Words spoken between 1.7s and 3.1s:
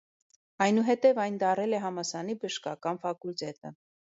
է համալսարանի բժշկական